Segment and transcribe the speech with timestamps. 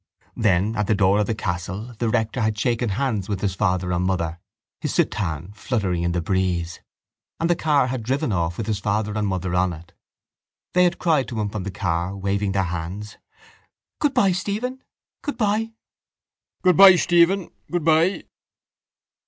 [0.35, 3.91] Then at the door of the castle the rector had shaken hands with his father
[3.91, 4.39] and mother,
[4.79, 6.79] his soutane fluttering in the breeze,
[7.39, 9.93] and the car had driven off with his father and mother on it.
[10.73, 13.19] They had cried to him from the car, waving their hands:
[13.99, 14.81] —Goodbye, Stephen,
[15.21, 15.69] goodbye!
[16.63, 18.23] —Goodbye, Stephen, goodbye!